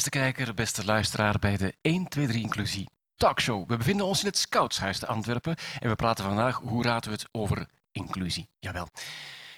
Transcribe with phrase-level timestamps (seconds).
[0.00, 3.68] beste kijker, beste luisteraar, bij de 1, 2, 3 Inclusie Talkshow.
[3.68, 7.16] We bevinden ons in het Scoutshuis te Antwerpen en we praten vandaag, hoe raden we
[7.16, 8.48] het, over inclusie.
[8.58, 8.88] Jawel.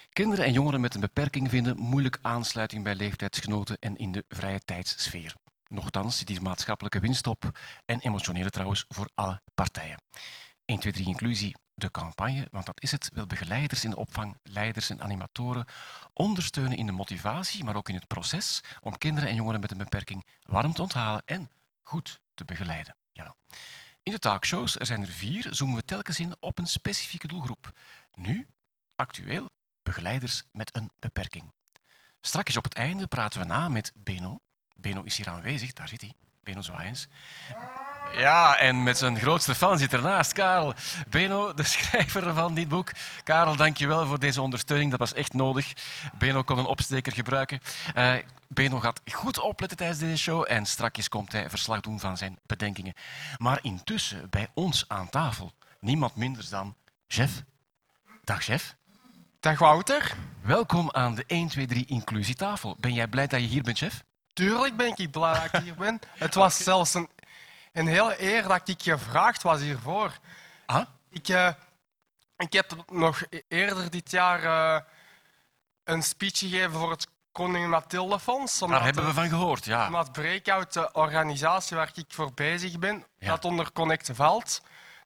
[0.09, 4.59] Kinderen en jongeren met een beperking vinden moeilijk aansluiting bij leeftijdsgenoten en in de vrije
[4.59, 5.35] tijdssfeer.
[5.67, 10.01] Nochtans zit die maatschappelijke winst op en emotionele trouwens voor alle partijen.
[10.65, 14.37] 1, 2, 3 Inclusie, de campagne, want dat is het, wil begeleiders in de opvang,
[14.43, 15.65] leiders en animatoren
[16.13, 19.77] ondersteunen in de motivatie, maar ook in het proces om kinderen en jongeren met een
[19.77, 22.95] beperking warm te onthalen en goed te begeleiden.
[23.11, 23.35] Jawel.
[24.03, 27.71] In de talkshows, er zijn er vier, zoomen we telkens in op een specifieke doelgroep.
[28.13, 28.47] Nu,
[28.95, 29.49] actueel,
[29.83, 31.51] begeleiders met een beperking.
[32.21, 34.41] Straks op het einde praten we na met Beno.
[34.75, 36.13] Beno is hier aanwezig, daar zit hij.
[36.43, 37.07] Beno Zwaaiens.
[38.11, 40.73] Ja, en met zijn grootste fan zit ernaast, Karel
[41.09, 42.91] Beno, de schrijver van dit boek.
[43.23, 44.91] Karel, dank je wel voor deze ondersteuning.
[44.91, 45.73] Dat was echt nodig.
[46.17, 47.59] Beno kon een opsteker gebruiken.
[47.95, 48.13] Uh,
[48.47, 52.39] Beno gaat goed opletten tijdens deze show en strakjes komt hij verslag doen van zijn
[52.45, 52.93] bedenkingen.
[53.37, 56.75] Maar intussen bij ons aan tafel niemand minder dan
[57.07, 57.43] Jeff.
[58.23, 58.75] Dag, Jeff.
[59.39, 60.15] Dag, Wouter.
[60.41, 62.75] Welkom aan de 1, 2, 3 inclusietafel.
[62.79, 64.03] Ben jij blij dat je hier bent, Jeff?
[64.33, 65.99] Tuurlijk ben ik blij dat ik hier ben.
[66.17, 67.09] Het was zelfs een
[67.73, 70.19] een hele eer dat ik gevraagd was hiervoor.
[70.65, 70.85] Ah?
[71.09, 71.49] Ik, uh,
[72.37, 74.79] ik heb nog eerder dit jaar uh,
[75.83, 78.59] een speech gegeven voor het Koning Mathilde Fonds.
[78.59, 79.85] Daar hebben we van gehoord, ja.
[79.85, 83.27] Omdat Breakout, de organisatie waar ik voor bezig ben, ja.
[83.27, 84.61] dat onder Connect Veld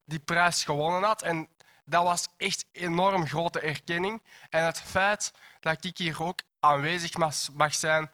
[0.05, 1.21] die prijs gewonnen had.
[1.21, 1.47] En
[1.85, 4.21] dat was echt enorm grote erkenning.
[4.49, 7.17] En het feit dat ik hier ook aanwezig
[7.53, 8.09] mag zijn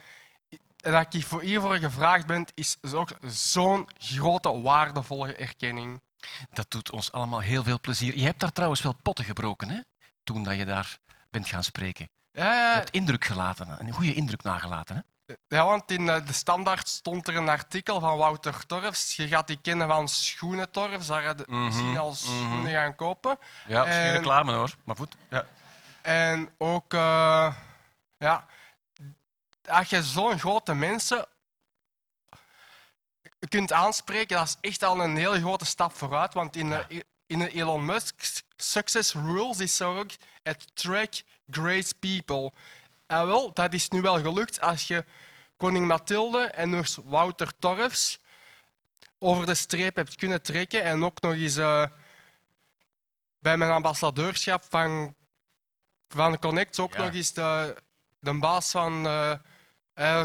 [0.92, 6.02] dat ik hiervoor gevraagd ben, is ook zo'n grote, waardevolle erkenning.
[6.54, 8.18] Dat doet ons allemaal heel veel plezier.
[8.18, 9.80] Je hebt daar trouwens wel potten gebroken, hè?
[10.24, 10.98] Toen dat je daar
[11.30, 12.10] bent gaan spreken.
[12.32, 15.02] Ja, Je hebt indruk gelaten, een goede indruk nagelaten, hè?
[15.48, 19.16] Ja, want in eh, de standaard stond er een artikel van Wouter Torfs.
[19.16, 21.08] Je gaat die kennen van Schoenentorfs.
[21.08, 23.38] Daar had je mm misschien al schoenen gaan kopen.
[23.68, 25.16] Ja, en, reclame hoor, maar goed.
[25.30, 25.46] Ja.
[26.02, 26.94] En ook...
[26.94, 27.54] Uh,
[28.18, 28.46] ja,
[29.70, 31.26] als je zo'n grote mensen
[33.50, 36.34] kunt aanspreken, dat is echt al een hele grote stap vooruit.
[36.34, 40.12] Want in, de, in de Elon Musk Success Rules is er ook
[40.44, 42.52] attract great people.
[43.08, 45.06] En wel, dat is nu wel gelukt als je
[45.58, 48.20] koning Mathilde en dus Wouter Torfs
[49.18, 51.86] over de streep hebt kunnen trekken en ook nog eens uh,
[53.40, 55.16] bij mijn ambassadeurschap van,
[56.08, 57.76] van Connect ook nog eens de,
[58.20, 59.34] de baas van uh,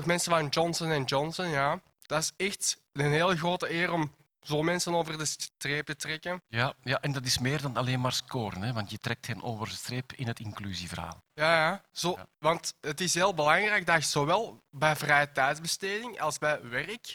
[0.04, 1.80] Mensen van Johnson Johnson, ja.
[2.00, 4.14] Dat is echt een hele grote eer om
[4.48, 6.42] zo mensen over de streep te trekken.
[6.48, 8.72] Ja, ja, en dat is meer dan alleen maar scoren, hè?
[8.72, 11.22] want je trekt hen over de streep in het inclusieverhaal.
[11.34, 11.82] Ja, ja.
[11.92, 17.14] Zo, want het is heel belangrijk dat je zowel bij vrije tijdsbesteding als bij werk,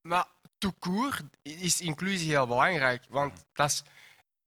[0.00, 0.26] maar
[0.58, 3.82] toekoer is inclusie heel belangrijk, want dat is,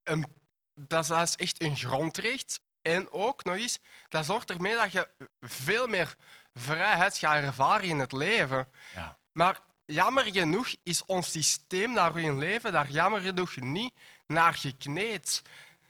[0.04, 0.26] een,
[0.74, 2.62] dat is echt een grondrecht.
[2.82, 3.80] En ook nog eens,
[4.10, 5.10] dat zorgt ermee dat je
[5.42, 6.16] veel meer
[6.58, 8.68] vrijheid gaan ervaren in het leven.
[8.96, 9.18] Ja.
[9.32, 13.94] Maar jammer genoeg is ons systeem daarin leven daar jammer genoeg niet
[14.28, 15.42] naar gekneed.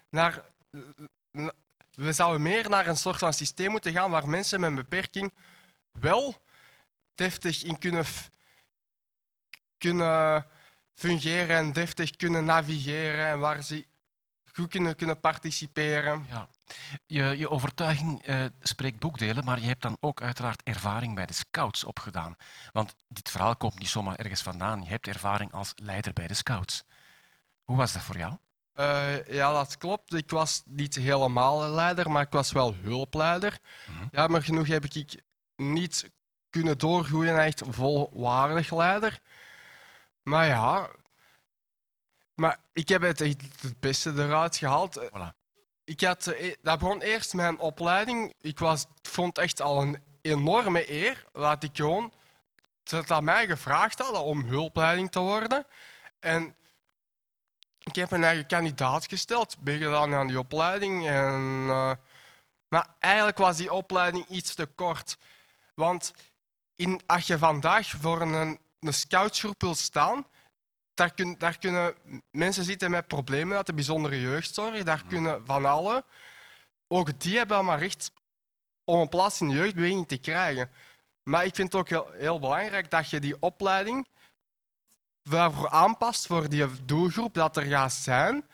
[0.09, 0.44] Naar,
[1.94, 5.33] we zouden meer naar een soort van systeem moeten gaan waar mensen met een beperking
[5.91, 6.41] wel
[7.16, 8.06] deftig in kunnen,
[9.77, 10.45] kunnen
[10.94, 13.85] fungeren en deftig kunnen navigeren en waar ze
[14.53, 16.25] goed kunnen, kunnen participeren.
[16.29, 16.50] Ja.
[17.05, 21.33] Je, je overtuiging uh, spreekt boekdelen, maar je hebt dan ook uiteraard ervaring bij de
[21.33, 22.35] scouts opgedaan.
[22.72, 24.83] Want dit verhaal komt niet zomaar ergens vandaan.
[24.83, 26.83] Je hebt ervaring als leider bij de scouts.
[27.63, 28.38] Hoe was dat voor jou?
[28.75, 30.13] Uh, ja, dat klopt.
[30.13, 33.59] Ik was niet helemaal leider, maar ik was wel hulpleider.
[33.89, 35.24] Mm Ja, maar genoeg heb ik
[35.56, 36.12] niet
[36.50, 39.19] kunnen doorgroeien naar echt volwaardig leider.
[40.24, 40.89] Maar ja,
[42.33, 45.00] maar ik heb het, het beste eruit gehaald.
[45.00, 45.37] Voilà
[45.88, 48.34] ik had, eh, dat begon eerst mijn opleiding.
[48.42, 52.13] Ik was, vond echt al een enorme eer dat ik gewoon
[52.84, 55.66] dat aan mij gevraagd hadden om hulpleiding te worden.
[56.19, 56.56] En
[57.80, 61.07] ik heb een eigen kandidaat gesteld, ben gedaan aan die opleiding.
[61.07, 61.92] En, uh,
[62.68, 65.18] maar eigenlijk was die opleiding iets te kort.
[65.74, 66.13] Want
[66.75, 70.25] in, als je vandaag voor een, een scoutsgroep wilt staan,
[70.97, 71.95] daar, kun, daar, kunnen
[72.31, 74.83] mensen zitten met problemen uit de bijzondere jeugdzorg.
[74.83, 76.05] Daar kunnen van alle.
[76.88, 78.11] Ook die hebben maar recht
[78.83, 80.71] om een plaats in de jeugdbeweging te krijgen.
[81.23, 84.07] Maar ik vind het ook heel, heel belangrijk dat je die opleiding
[85.23, 88.47] daarvoor aanpast voor die doelgroep dat er gaat zijn,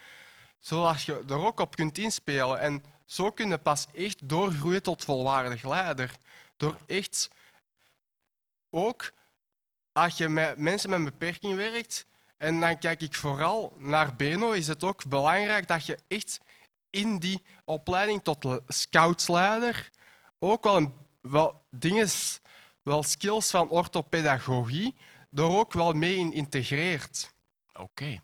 [0.60, 2.60] zodat je er ook op kunt inspelen.
[2.60, 6.12] En zo kun je pas echt doorgroeien tot volwaardig leider.
[6.58, 7.30] Door echt
[8.70, 9.12] ook
[9.92, 12.06] als je met mensen met een beperking werkt,
[12.44, 16.40] en dan kijk ik vooral naar Beno, is het ook belangrijk dat je echt
[16.90, 19.90] in die opleiding tot le- scoutsleider
[20.40, 22.10] ook wel, wel dingen,
[22.82, 24.96] wel skills van orthopedagogie,
[25.32, 27.34] er ook wel mee in integreert.
[27.74, 28.22] Oké.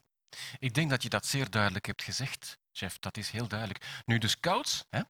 [0.59, 2.99] Ik denk dat je dat zeer duidelijk hebt gezegd, Jeff.
[2.99, 4.01] Dat is heel duidelijk.
[4.05, 5.01] Nu, de scouts, hè,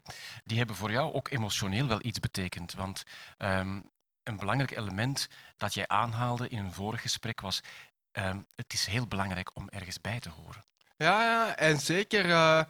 [0.44, 2.74] die hebben voor jou ook emotioneel wel iets betekend.
[2.74, 3.04] Want
[3.38, 3.80] ehm,
[4.24, 5.28] een belangrijk element
[5.58, 7.62] dat jij aanhaalde in een vorig gesprek was...
[8.24, 10.64] ehm, het is heel belangrijk om ergens bij te horen.
[10.98, 12.62] Ja, ja en zeker eh,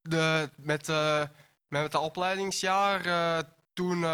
[0.00, 1.22] de, met, eh,
[1.68, 4.06] met het opleidingsjaar, eh, toen,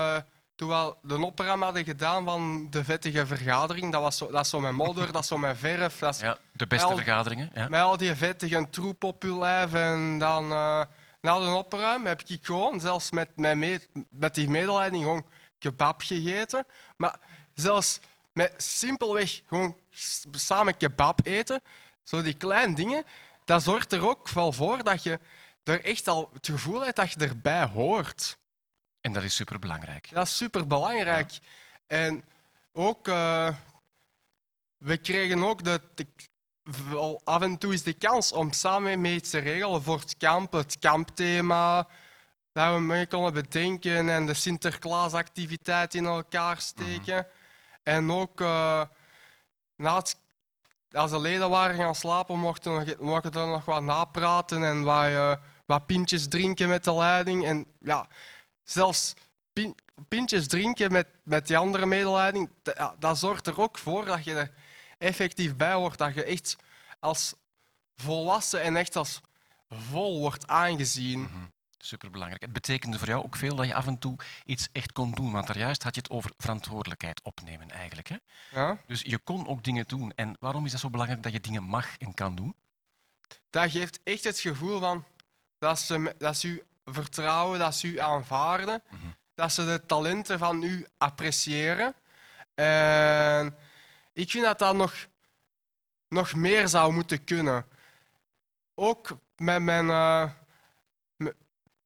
[0.55, 4.50] toen we de opname hadden gedaan van de vettige vergadering, dat, was zo, dat is
[4.50, 7.50] zo met modder, dat is zo met verf, dat is Ja, de beste vergaderingen.
[7.55, 7.69] Ja.
[7.69, 9.75] met al die vettige troep op je lijf.
[9.75, 10.49] En dan
[11.20, 15.26] na de opruim heb ik gewoon, zelfs met, mijn me- met die medeleiding, gewoon
[15.58, 16.67] kebab gegeten.
[16.96, 17.19] Maar
[17.55, 18.00] zelfs
[18.40, 19.76] met simpelweg gewoon
[20.31, 21.62] samen kebab eten,
[22.02, 23.04] zo die kleine dingen,
[23.44, 25.19] dat zorgt er ook wel voor dat je
[25.62, 28.38] er echt al het gevoel hebt dat je erbij hoort.
[29.00, 30.08] En dat is superbelangrijk.
[30.12, 31.38] Dat is super belangrijk.
[31.87, 32.25] En
[32.72, 33.54] ook, eh,
[34.76, 35.81] we kregen ook de,
[37.25, 40.52] af en toe is de kans om samen mee iets te regelen voor het kamp,
[40.52, 41.88] het kampthema,
[42.52, 47.26] dat we mee konden bedenken en de Sinterklaasactiviteit in elkaar steken.
[47.90, 48.40] En ook
[49.96, 50.16] het,
[50.92, 55.34] als de leden waren gaan slapen, mochten we we nog wat napraten en wat, eh,
[55.66, 57.44] wat pintjes drinken met de leiding.
[57.44, 58.08] En ja,
[58.62, 59.14] zelfs
[59.52, 59.78] pin-
[60.08, 62.50] pintjes drinken met, met die andere medeleiding,
[62.98, 64.52] dat, zorgt er ook voor dat je er
[64.98, 65.98] effectief bij hoort.
[65.98, 66.56] Dat je echt
[67.00, 67.34] als
[67.96, 69.20] volwassen en echt als
[69.69, 71.28] vol wordt aangezien.
[71.82, 72.43] Superbelangrijk.
[72.43, 75.32] Het betekende voor jou ook veel dat je af en toe iets echt kon doen.
[75.32, 78.09] Want daarjuist had je het over verantwoordelijkheid opnemen eigenlijk.
[78.09, 78.17] Hè?
[78.50, 78.79] Ja?
[78.87, 80.12] Dus je kon ook dingen doen.
[80.15, 82.55] En waarom is dat zo belangrijk dat je dingen mag en kan doen?
[83.50, 85.05] Dat geeft echt het gevoel van
[85.59, 88.82] dat ze, dat ze u vertrouwen, dat ze u aanvaarden,
[89.35, 91.94] dat ze de talenten van u appreciëren.
[92.55, 93.56] En
[94.12, 95.06] ik vind dat dat nog,
[96.09, 97.67] nog meer zou moeten kunnen.
[98.75, 99.91] Ook met mijn.
[99.91, 100.31] eh,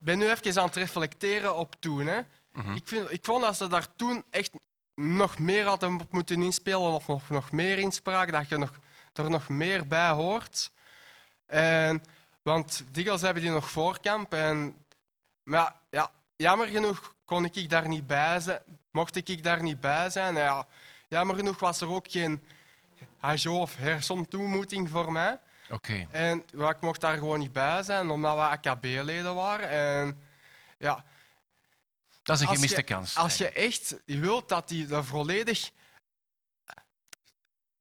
[0.04, 2.06] ben nu even aan het reflecteren op toen.
[2.06, 2.20] Hè.
[2.52, 2.74] Mhm.
[2.74, 4.50] ik, vind, ik vond dat ze daar toen echt
[4.94, 8.72] nog meer hadden moeten inspelen, of nog, nog meer inspraak, dat je nog,
[9.12, 10.70] er nog meer bij hoort.
[11.46, 12.02] En,
[12.42, 14.32] want dikwijls hebben die nog voorkamp.
[14.32, 14.84] En,
[15.42, 18.60] maar ja, jammer genoeg kon ik daar niet bij zijn.
[18.90, 20.34] Mocht ik daar niet bij zijn.
[20.34, 20.66] Ja,
[21.08, 22.42] jammer genoeg was er ook geen
[23.18, 25.38] HJO of hersentoemoeting voor mij.
[25.70, 26.06] Oké.
[26.11, 29.69] En ik mocht daar gewoon niet bij zijn, omdat we AKB-leden waren.
[29.69, 30.22] En
[30.78, 31.05] ja,
[32.22, 33.16] Dat is een als gemiste je- kans.
[33.16, 35.70] Als je echt wilt dat die er volledig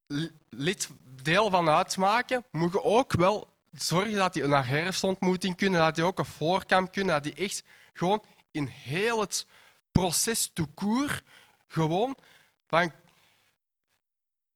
[0.08, 0.90] li- lid
[1.22, 6.04] deel van uitmaken, moet je ook wel zorgen dat die naar herfstontmoeting kunnen, dat die
[6.04, 9.48] ook een voorkamp kunnen, dat die echt gewoon in heel het
[9.92, 11.24] proces tout court
[11.68, 12.18] gewoon
[12.68, 12.92] van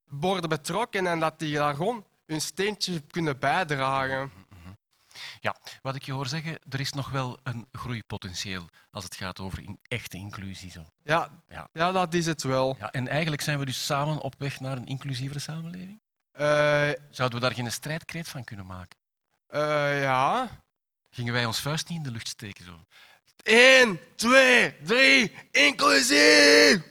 [0.04, 4.32] worden betrokken en dat die daar gewoon hun steentje kunnen bijdragen.
[5.40, 9.40] Ja, wat ik je hoor zeggen, er is nog wel een groeipotentieel als het gaat
[9.40, 10.72] over in echte inclusie.
[10.72, 10.86] Zo.
[11.04, 11.70] Ja, Ja.
[11.74, 11.92] ja.
[11.92, 12.76] dat is het wel.
[12.80, 16.02] Ja, en eigenlijk zijn we dus samen op weg naar een inclusievere samenleving.
[16.32, 18.98] Eh, Zouden we daar geen strijdkreet van kunnen maken?
[19.48, 20.50] eh, ja.
[21.10, 22.66] Gingen wij ons vuist niet in de lucht steken?
[22.66, 22.84] Zo?
[23.44, 26.82] 1, 2, 3, inclusief!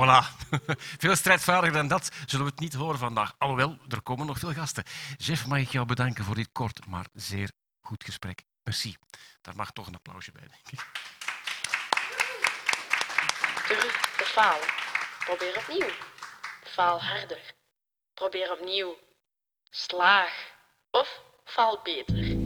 [0.00, 0.24] Voilà.
[1.02, 3.34] Veel strijdvaardiger dan dat zullen we het niet horen vandaag.
[3.38, 4.84] Alhoewel, er komen nog veel gasten.
[5.16, 8.42] Jeff, mag ik jou bedanken voor dit kort, maar zeer goed gesprek.
[8.62, 8.96] Merci.
[9.40, 10.86] Daar mag toch een applausje bij, denk ik.
[13.68, 14.68] Durf te falen.
[15.24, 15.90] Probeer opnieuw.
[16.64, 17.54] Faal harder.
[18.14, 18.98] Probeer opnieuw.
[19.70, 20.32] Slaag.
[20.90, 22.39] Of faal beter.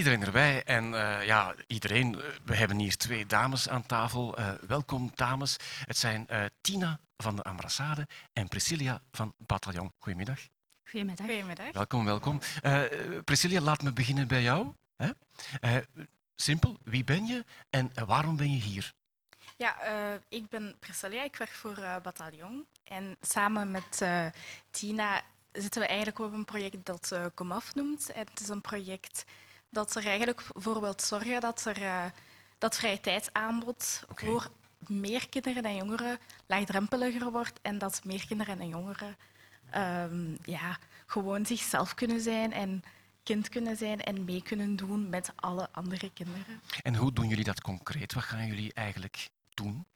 [0.00, 0.62] Iedereen erbij.
[0.64, 2.20] En eh, ja, iedereen.
[2.20, 4.36] eh, We hebben hier twee dames aan tafel.
[4.36, 5.56] Eh, welkom, dames.
[5.84, 9.92] Het zijn eh, Tina van de Ambrassade en Priscilla van Bataljon.
[9.98, 10.38] Goedemiddag.
[10.84, 11.26] Goedemiddag.
[11.26, 11.72] Goedemiddag.
[11.72, 12.40] Welkom, welkom.
[12.62, 12.82] Eh
[13.24, 14.72] Priscilla, laat me beginnen bij jou.
[14.96, 15.10] Hè?
[15.60, 15.76] Eh,
[16.36, 18.92] simpel, wie ben je en waarom ben je hier?
[19.56, 22.66] Ja, eh, ik ben Priscilla, ik werk voor eh Bataljon.
[22.84, 24.26] En samen met eh,
[24.70, 28.12] Tina zitten we eigenlijk op een project dat eh Comaf noemt.
[28.12, 29.24] En het is een project
[29.70, 32.04] dat er eigenlijk voor wil zorgen dat er eh,
[32.58, 34.50] dat vrije tijdsaanbod voor
[34.86, 39.16] meer kinderen en jongeren laagdrempeliger wordt en dat meer kinderen en jongeren
[39.70, 42.82] ehm, ja, gewoon zichzelf kunnen zijn en
[43.22, 46.60] kind kunnen zijn en mee kunnen doen met alle andere kinderen.
[46.82, 48.12] En hoe doen jullie dat concreet?
[48.12, 49.86] Wat gaan jullie eigenlijk doen?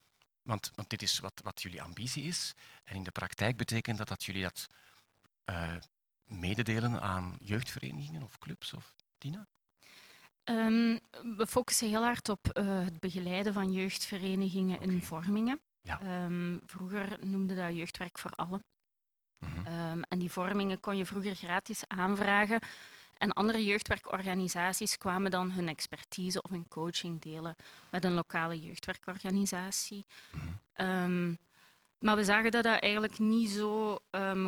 [0.42, 2.54] Want, want dit is wat, wat jullie ambitie is.
[2.84, 4.66] En in de praktijk betekent dat dat jullie dat
[5.44, 5.74] eh,
[6.24, 9.46] mededelen aan jeugdverenigingen of clubs of Tina?
[10.44, 10.98] Ehm,
[11.36, 15.04] we focussen heel hard op eh, het begeleiden van jeugdverenigingen in Oké.
[15.04, 15.60] vormingen.
[15.80, 16.00] Ja.
[16.00, 18.64] Ehm, vroeger noemde dat jeugdwerk voor allen.
[19.38, 19.66] Mhm.
[19.66, 22.60] Ehm, en die vormingen kon je vroeger gratis aanvragen.
[23.18, 27.56] En andere jeugdwerkorganisaties kwamen dan hun expertise of hun coaching delen
[27.90, 30.06] met een lokale jeugdwerkorganisatie.
[30.76, 31.34] Mhm.
[31.98, 33.98] Maar we zagen dat dat eigenlijk niet zo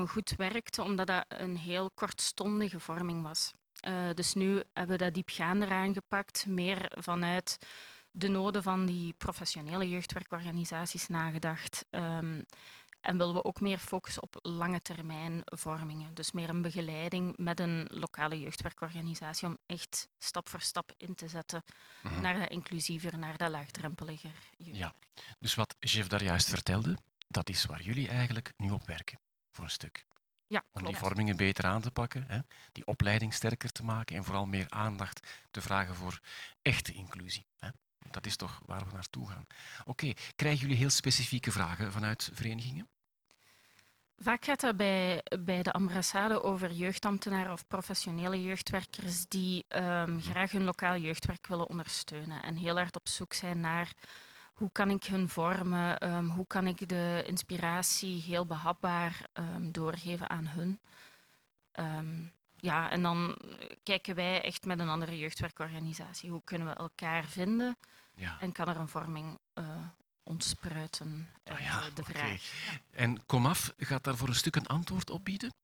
[0.07, 3.53] goed werkte, omdat dat een heel kortstondige vorming was.
[3.80, 7.59] Eh, dus nu hebben we dat diepgaander aangepakt, meer vanuit
[8.11, 11.85] de noden van die professionele jeugdwerkorganisaties nagedacht.
[11.90, 12.42] Ehm,
[13.00, 16.14] en willen we ook meer focussen op lange termijn vormingen.
[16.14, 21.28] Dus meer een begeleiding met een lokale jeugdwerkorganisatie om echt stap voor stap in te
[21.28, 21.62] zetten
[22.02, 22.21] Mhm.
[22.21, 24.30] naar dat inclusiever, naar dat laagdrempeliger.
[24.56, 24.76] jeugd.
[24.78, 24.95] Ja.
[25.38, 26.97] Dus wat Jeff daar juist vertelde,
[27.28, 29.18] dat is waar jullie eigenlijk nu op werken,
[29.50, 30.06] voor een stuk.
[30.49, 32.38] Ja, Om die vormingen beter aan te pakken, hè?
[32.73, 36.21] die opleiding sterker te maken en vooral meer aandacht te vragen voor
[36.62, 37.47] echte inclusie.
[37.59, 37.69] Hè?
[38.11, 39.47] Dat is toch waar we naartoe gaan.
[39.85, 42.88] Oké, krijgen jullie heel specifieke vragen vanuit verenigingen?
[44.19, 50.50] Vaak gaat dat bij, bij de ambassade over jeugdambtenaren of professionele jeugdwerkers die ehm, graag
[50.50, 53.93] hun lokaal jeugdwerk willen ondersteunen en heel hard op zoek zijn naar
[54.57, 60.31] hoe kan ik hun vormen, ehm, hoe kan ik de inspiratie heel behapbaar ehm, doorgeven
[60.31, 60.81] aan hun.
[61.73, 62.23] Ehm,
[62.57, 63.39] ja, en dan
[63.83, 66.31] kijken wij echt met een andere jeugdwerkorganisatie.
[66.31, 67.77] Hoe kunnen we elkaar vinden
[68.15, 68.41] Ja.
[68.41, 69.65] en kan er een vorming eh,
[70.23, 72.43] ontspruiten uit Ah ja, eh, de vraag.
[72.91, 75.55] En Komaf gaat daar voor een stuk een antwoord op bieden?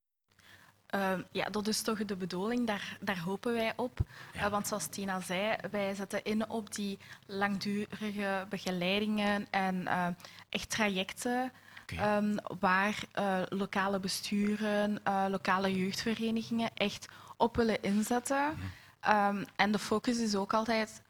[0.93, 3.99] Ehm, ja, dat is toch de bedoeling, daar, daar hopen wij op.
[4.33, 4.41] Ja.
[4.41, 10.07] Eh, want zoals Tina zei, wij zetten in op die langdurige begeleidingen en eh,
[10.49, 11.53] echt trajecten
[11.87, 18.59] ehm, waar eh, lokale besturen, lokale jeugdverenigingen echt op willen inzetten.
[19.01, 21.03] Ehm, en de focus is ook altijd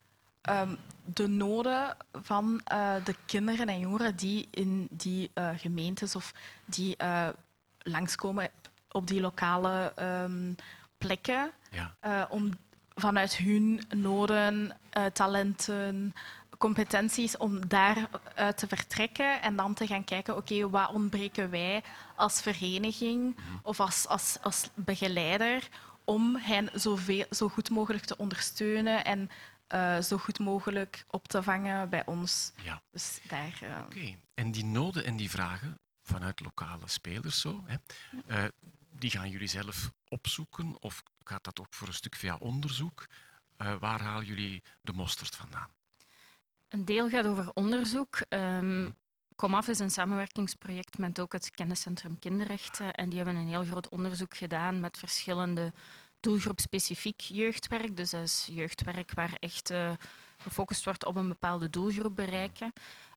[1.05, 2.61] de noden van
[3.05, 6.35] de kinderen en jongeren die in die gemeentes of
[6.65, 6.97] die
[7.79, 8.51] langskomen
[8.93, 10.53] op die lokale ehm,
[10.99, 11.97] plekken, Ja.
[12.01, 12.51] eh, om
[12.95, 16.15] vanuit hun noden, eh, talenten,
[16.59, 21.83] competenties, om daaruit te vertrekken en dan te gaan kijken, oké, wat ontbreken wij
[22.17, 25.69] als vereniging of als, als, als begeleider
[26.05, 29.31] om hen zoveel, zo goed mogelijk te ondersteunen en
[29.67, 32.53] eh, zo goed mogelijk op te vangen bij ons.
[32.63, 32.83] Ja.
[32.91, 33.59] Dus daar...
[33.61, 37.77] eh, Oké, en die noden en die vragen vanuit lokale spelers zo, hè,
[38.27, 38.45] eh,
[39.02, 43.06] die gaan jullie zelf opzoeken of gaat dat ook voor een stuk via onderzoek?
[43.56, 45.68] Eh, waar halen jullie de mosterd vandaan?
[46.68, 48.16] Een deel gaat over onderzoek.
[48.28, 48.90] Ehm
[49.37, 52.92] Komaf is een samenwerkingsproject met ook het Kenniscentrum Kinderrechten.
[52.92, 55.73] En die hebben een heel groot onderzoek gedaan met verschillende
[56.21, 57.97] doelgroepspecifiek jeugdwerk.
[57.97, 59.92] Dus dat is jeugdwerk waar echt eh,
[60.37, 62.73] gefocust wordt op een bepaalde doelgroep bereiken.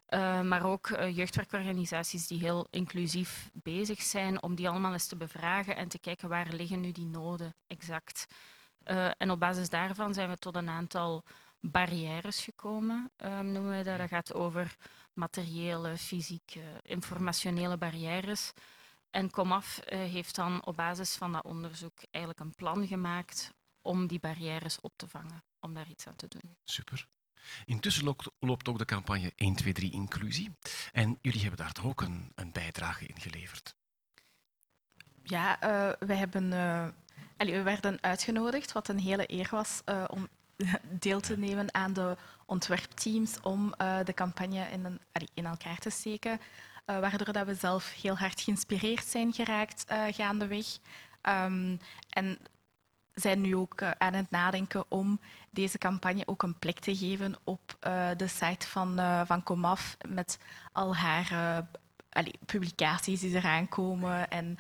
[0.06, 5.16] Eh, maar ook eh, jeugdwerkorganisaties die heel inclusief bezig zijn, om die allemaal eens te
[5.16, 8.28] bevragen en te kijken waar liggen nu die noden exact.
[8.84, 11.24] Eh, en op basis daarvan zijn we tot een aantal
[11.60, 13.98] barrières gekomen, ehm, noemen we dat.
[13.98, 14.76] Dat gaat over
[15.14, 18.54] materiële, fysieke, informationele barrières.
[19.10, 24.08] En Komaf eh, heeft dan op basis van dat onderzoek eigenlijk een plan gemaakt om
[24.08, 26.58] die barrières op te vangen, om daar iets aan te doen.
[26.64, 27.08] Super.
[27.66, 30.56] Intussen loopt, ook de campagne 1, 2, 3 inclusie.
[30.92, 33.76] En jullie hebben daar toch ook een, een bijdrage in geleverd.
[35.24, 36.86] Ja, eh, wij hebben, eh,
[37.38, 40.28] we werden uitgenodigd, wat een hele eer was eh, om
[41.06, 43.74] deel te nemen aan de ontwerpteams om
[44.04, 45.00] de campagne in, een,
[45.34, 46.40] in elkaar te steken.
[46.86, 50.66] Waardoor dat we zelf heel hard geïnspireerd zijn geraakt gaandeweg.
[51.22, 51.78] Ehm,
[52.10, 52.38] en
[53.16, 55.20] zijn nu ook eh, aan het nadenken om
[55.50, 59.98] deze campagne ook een plek te geven op eh, de site van, eh van Comaf
[60.08, 60.40] met
[60.72, 61.64] al haar
[62.46, 64.58] publicaties die eraan komen en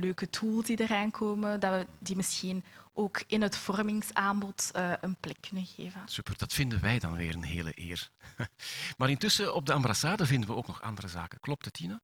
[0.00, 4.70] leuke tools die eraan komen, dat we die misschien ook in het vormingsaanbod
[5.00, 6.02] een plek kunnen geven.
[6.04, 8.10] Super, dat vinden wij dan weer een hele eer.
[8.98, 11.40] maar intussen op de ambassade vinden we ook nog andere zaken.
[11.40, 12.00] Klopt het, Tina?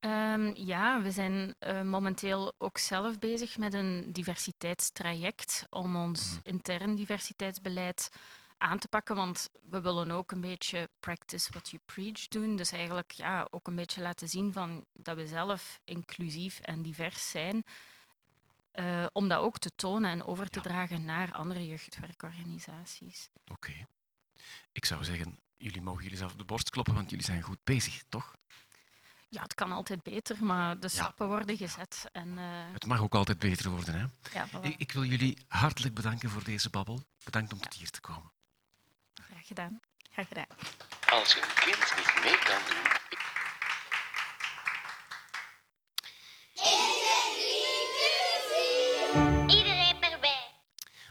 [0.00, 6.40] Ehm, ja, we zijn eh, momenteel ook zelf bezig met een diversiteitstraject om ons Mhm.
[6.42, 8.10] intern diversiteitsbeleid
[8.58, 12.56] aan te pakken, want we willen ook een beetje practice what you preach doen.
[12.56, 17.30] Dus eigenlijk ja, ook een beetje laten zien van dat we zelf inclusief en divers
[17.30, 17.64] zijn.
[18.70, 20.64] eh, om dat ook te tonen en over te Ja.
[20.64, 23.28] dragen naar andere jeugdwerkorganisaties.
[23.52, 23.86] Oké.
[24.72, 27.64] Ik zou zeggen, jullie mogen jullie zelf op de borst kloppen, want jullie zijn goed
[27.64, 28.34] bezig, toch?
[29.32, 30.88] Ja, het kan altijd beter, maar de Ja.
[31.02, 32.08] stappen worden gezet.
[32.12, 34.06] En, eh, Het mag ook altijd beter worden, hè?
[34.38, 34.62] ja, voilà.
[34.62, 37.04] Ik, ik wil jullie hartelijk bedanken voor deze babbel.
[37.24, 38.32] Bedankt om tot hier te komen.
[39.14, 39.80] Graag gedaan.
[40.12, 40.46] Graag gedaan.
[41.10, 42.88] Als je een kind niet mee kan doen...
[49.46, 50.46] Iedereen erbij.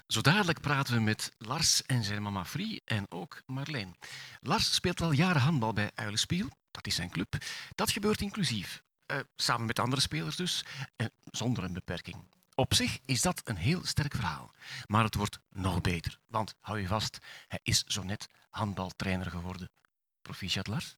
[0.08, 3.96] Zo dadelijk praten we met Lars en zijn mama Free en ook Marleen.
[4.42, 6.50] Lars speelt al jaren handbal bij Uilenspiel.
[6.72, 7.36] Dat is zijn club.
[7.76, 8.84] Dat gebeurt inclusief.
[9.06, 10.66] Eh, samen met andere spelers dus.
[10.96, 12.28] En zonder een beperking.
[12.56, 14.52] Op zich is dat een heel sterk verhaal.
[14.86, 16.20] Maar het wordt nog beter.
[16.28, 19.70] Want, hou je vast, hij is zo net handbaltrainer geworden.
[20.22, 20.96] Proficiat Lars.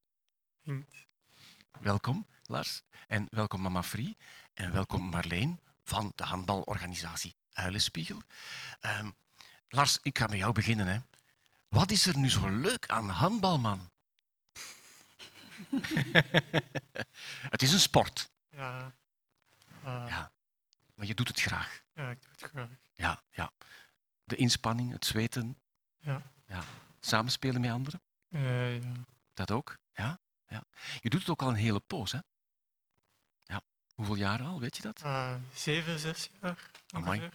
[1.80, 2.82] Welkom, Lars.
[3.08, 4.18] En welkom mama Free.
[4.54, 8.22] En welkom Marleen van de handbalorganisatie Uilenspiegel.
[8.80, 9.10] Ehm,
[9.70, 10.88] Lars, ik ga met jou beginnen.
[10.88, 11.00] Hè.
[11.68, 13.90] Wat is er nu zo leuk aan handbal, man?
[17.56, 18.94] het is een sport, Ja.
[19.84, 20.32] Eh, Ja.
[20.96, 21.82] maar je doet het graag.
[21.96, 22.70] ja, ik doe het graag.
[22.96, 23.52] Ja, ja.
[24.24, 25.58] De inspanning, het zweten.
[26.00, 26.22] Ja.
[26.48, 26.64] ja.
[27.00, 28.92] Samenspelen met anderen, Eh, ja.
[29.34, 29.78] dat ook.
[29.94, 30.64] Ja, ja.
[31.02, 32.20] Je doet het ook al een hele poos, hè?
[33.44, 33.62] Ja.
[33.96, 35.02] Hoeveel jaren al, weet je dat?
[35.02, 37.30] Eh, zeven, zes jaar Amai.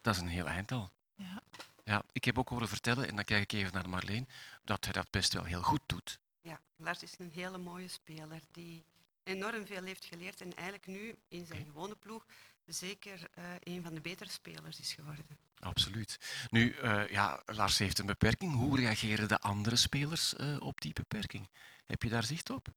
[0.00, 0.92] Dat is een heel eind al.
[1.14, 1.42] Ja.
[1.84, 4.28] Ja, ik heb ook horen vertellen, en dan kijk ik even naar Marleen,
[4.64, 6.18] dat hij dat best wel heel goed doet.
[6.42, 8.84] Ja, Lars is een hele mooie speler die
[9.22, 12.26] enorm veel heeft geleerd en eigenlijk nu in zijn gewone ploeg
[12.66, 15.26] zeker eh, een van de betere spelers is geworden.
[15.58, 16.18] Absoluut.
[16.50, 18.54] Nu, eh, ja, Lars heeft een beperking.
[18.54, 21.48] Hoe reageren de andere spelers eh, op die beperking?
[21.86, 22.68] Heb je daar zicht op?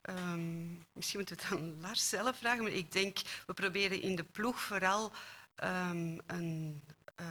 [0.00, 4.16] Ehm, misschien moeten we het aan Lars zelf vragen, maar ik denk, we proberen in
[4.16, 5.12] de ploeg vooral
[5.54, 6.82] ehm, een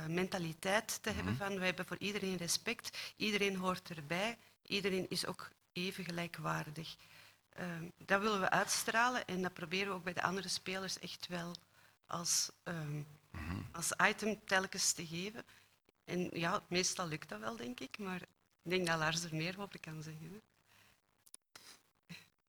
[0.07, 5.49] mentaliteit te hebben van, we hebben voor iedereen respect, iedereen hoort erbij, iedereen is ook
[5.73, 6.95] even gelijkwaardig.
[7.49, 11.27] Ehm, dat willen we uitstralen en dat proberen we ook bij de andere spelers echt
[11.27, 11.55] wel
[12.05, 13.01] als, ehm,
[13.71, 15.45] als item telkens te geven.
[16.05, 18.21] En ja, meestal lukt dat wel, denk ik, maar
[18.61, 20.31] ik denk dat Lars er meer over kan zeggen.
[20.31, 20.39] hè.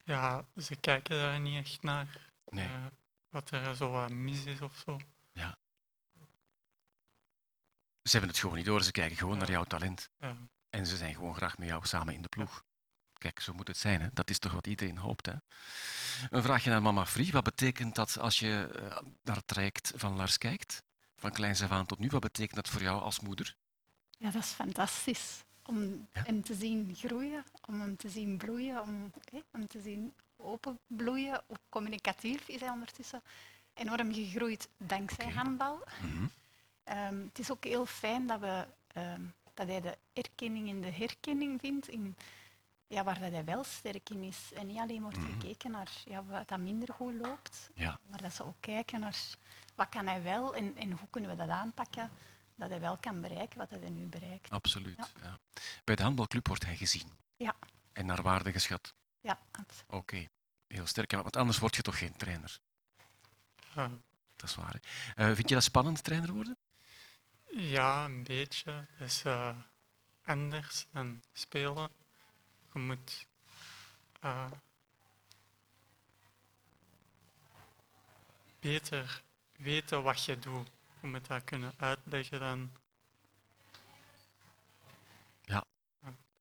[0.04, 2.30] Ja, ze kijken daar niet echt naar.
[2.50, 2.66] Nee.
[2.66, 2.86] eh,
[3.28, 4.98] wat er zo wat mis is of zo.
[8.02, 8.82] Ze hebben het gewoon niet door.
[8.82, 10.10] Ze kijken gewoon naar jouw talent.
[10.20, 10.36] Ja.
[10.70, 12.64] En ze zijn gewoon graag met jou samen in de ploeg.
[13.12, 14.00] Kijk, zo moet het zijn.
[14.00, 14.08] Hè?
[14.12, 15.26] Dat is toch wat iedereen hoopt.
[15.26, 15.32] Hè?
[16.30, 17.32] Een vraagje naar mama Free.
[17.32, 20.82] Wat betekent dat als je eh, naar het traject van Lars kijkt?
[21.16, 22.08] Van kleins af aan tot nu.
[22.08, 23.56] Wat betekent dat voor jou als moeder?
[24.18, 25.42] Ja, dat is fantastisch.
[25.62, 26.22] Om Ja?
[26.24, 31.42] hem te zien groeien, om hem te zien bloeien, om hè, hem te zien openbloeien.
[31.46, 33.22] Ook communicatief is hij ondertussen
[33.74, 35.84] enorm gegroeid dankzij handbal.
[36.02, 36.26] Mhm.
[36.84, 39.20] Ehm, het is ook heel fijn dat, we, ehm,
[39.58, 42.16] dat hij de erkenning in de herkenning vindt, in,
[42.86, 44.52] ja, waar dat hij wel sterk in is.
[44.54, 45.32] En niet alleen wordt Mhm.
[45.32, 47.98] gekeken naar ja, wat dat minder goed loopt, Ja.
[48.10, 49.16] maar dat ze ook kijken naar
[49.74, 52.10] wat kan hij wel en, en hoe kunnen we dat aanpakken,
[52.54, 54.50] dat hij wel kan bereiken wat hij nu bereikt.
[54.50, 54.96] Absoluut.
[54.96, 55.08] Ja.
[55.22, 55.38] Ja.
[55.84, 57.10] Bij de handbalclub wordt hij gezien.
[57.36, 57.54] Ja.
[57.92, 58.94] En naar waarde geschat.
[59.20, 59.84] Ja, absoluut.
[59.92, 60.26] Oké.
[60.66, 61.10] Heel sterk.
[61.12, 62.58] Want anders word je toch geen trainer.
[63.74, 63.90] Ja.
[64.36, 64.80] Dat is waar.
[65.14, 66.57] Eh, vind je dat spannend, trainer worden?
[67.60, 68.70] Ja, een beetje.
[68.70, 69.56] Het is eh,
[70.24, 71.90] anders dan spelen.
[72.72, 73.26] Je moet
[74.20, 74.50] eh,
[78.60, 79.22] beter
[79.56, 80.70] weten wat je doet.
[81.00, 82.70] Je moet dat kunnen uitleggen dan.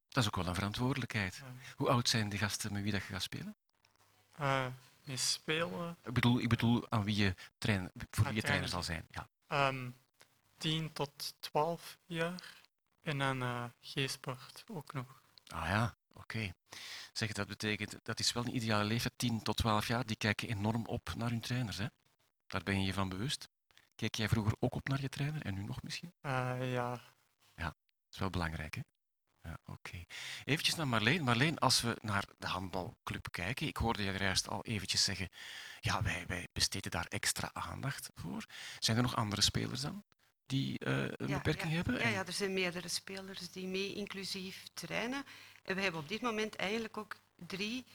[0.07, 1.35] Dat is ook wel een verantwoordelijkheid.
[1.35, 1.73] Ja.
[1.75, 3.55] Hoe oud zijn de gasten met wie dat je gaat spelen?
[4.31, 4.67] eh
[5.03, 5.97] mee spelen.
[6.03, 8.69] Ik bedoel, ik bedoel aan wie je trainer, voor wie je trainer trainer.
[8.69, 9.07] zal zijn.
[9.09, 9.27] Ja.
[9.47, 9.89] Ehm
[10.57, 12.61] 10 tot 12 jaar.
[13.01, 15.21] En dan eh G-sport ook nog.
[15.47, 16.53] Ah ja, oké.
[17.13, 20.05] Zeg, dat betekent, dat is wel een ideale leeftijd, 10 tot 12 jaar.
[20.05, 21.77] Die kijken enorm op naar hun trainers.
[21.77, 21.85] Hè?
[22.47, 23.49] Daar ben je je van bewust.
[23.95, 26.13] Keek jij vroeger ook op naar je trainer en nu nog misschien?
[26.21, 27.01] Eh, ja,
[27.55, 27.75] Dat
[28.11, 28.81] is wel belangrijk, hè?
[29.41, 30.03] Ja, oké.
[30.43, 31.23] Eventjes naar Marleen.
[31.23, 35.29] Marleen, als we naar de handbalclub kijken, ik hoorde je er juist al eventjes zeggen,
[35.79, 38.45] ja, wij, wij besteden daar extra aandacht voor.
[38.79, 40.03] Zijn er nog andere spelers dan
[40.47, 41.75] die eh, een Ja, beperking ja.
[41.75, 41.99] hebben?
[41.99, 45.23] Ja, ja, er zijn meerdere spelers die mee inclusief trainen.
[45.63, 47.85] En we hebben op dit moment eigenlijk ook drie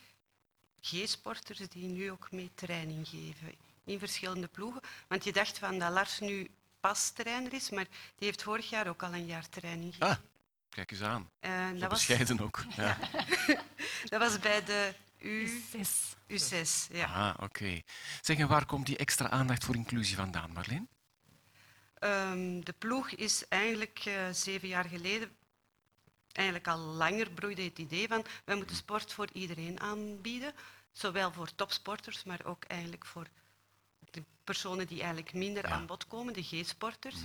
[0.81, 3.53] G-sporters die nu ook mee training geven
[3.85, 4.81] in verschillende ploegen.
[5.09, 7.85] Want je dacht van dat Lars nu pas trainer is, maar
[8.17, 10.17] die heeft vorig jaar ook al een jaar training gegeven.
[10.17, 10.31] Ah,
[10.69, 11.31] Kijk eens aan.
[11.41, 12.65] Eh, Zo dat, was, bescheiden ook.
[12.77, 12.99] Ja.
[14.11, 16.15] dat was bij de U, Zes.
[16.29, 16.93] U6.
[16.93, 17.05] Ja.
[17.07, 17.81] Ah, oké.
[18.21, 20.89] Zeg, en waar komt die extra aandacht voor inclusie vandaan, Marleen?
[22.03, 25.37] Ehm, de ploeg is eigenlijk eh, zeven jaar geleden,
[26.33, 30.53] eigenlijk al langer broeide het idee van wij moeten sport voor iedereen aanbieden.
[30.93, 33.27] Zowel voor topsporters, maar ook eigenlijk voor
[34.11, 35.75] de personen die eigenlijk minder Ja.
[35.75, 37.17] aan bod komen, de G-sporters.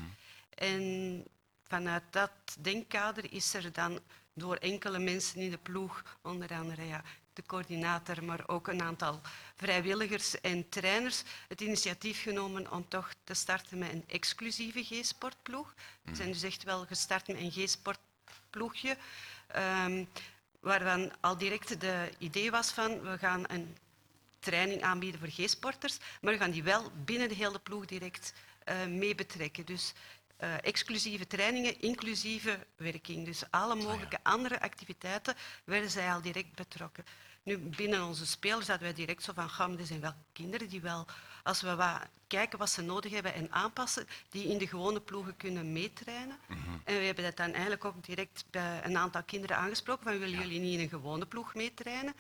[0.50, 1.26] En
[1.64, 4.00] vanuit dat denkkader is er dan
[4.34, 7.04] door enkele mensen in de ploeg, onder andere ja,
[7.38, 9.22] de coördinator, maar ook een aantal
[9.56, 15.74] vrijwilligers en trainers, het initiatief genomen om toch te starten met een exclusieve G-sportploeg.
[16.02, 18.98] We zijn dus echt wel gestart met een G-sportploegje,
[19.48, 20.06] ehm,
[20.60, 23.78] waarvan al direct de idee was van we gaan een
[24.40, 28.86] training aanbieden voor G-sporters, maar we gaan die wel binnen de hele ploeg direct eh,
[28.86, 29.66] mee betrekken.
[29.66, 29.94] Dus
[30.38, 33.26] eh, exclusieve trainingen, inclusieve werking.
[33.26, 37.06] Dus alle mogelijke andere activiteiten werden zij al direct betrokken.
[37.48, 40.70] Nu, binnen onze spelers hadden wij direct zo van, "Ga, maar er zijn wel kinderen
[40.70, 41.06] die wel,
[41.44, 45.38] als we wat kijken wat ze nodig hebben en aanpassen, die in de gewone ploegen
[45.38, 46.38] kunnen meetrainen.
[46.84, 50.40] En we hebben dat dan eigenlijk ook direct bij een aantal kinderen aangesproken, van willen
[50.40, 52.14] jullie niet in een gewone ploeg meetrainen?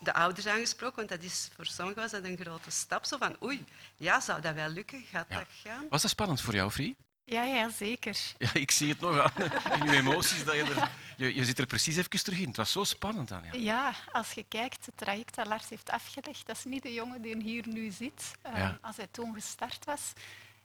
[0.00, 3.04] de ouders aangesproken, want dat is, voor sommigen was dat een grote stap.
[3.04, 3.64] Zo van, oei,
[3.96, 5.02] ja, zou dat wel lukken?
[5.02, 5.38] Gaat Ja.
[5.38, 5.86] dat gaan?
[5.88, 6.96] Was dat spannend voor jou, Frie?
[7.28, 8.18] Ja, ja, zeker.
[8.38, 10.44] Ja, ik zie het nog aan in je emoties.
[10.44, 12.46] Dat je, er, je, je zit er precies even terug in.
[12.48, 13.42] Het was zo spannend aan.
[13.52, 13.94] Ja.
[14.12, 17.42] Als je kijkt, het traject dat Lars heeft afgelegd, dat is niet de jongen die
[17.42, 18.78] hier nu zit, eh, Ja.
[18.80, 20.12] als hij toen gestart was.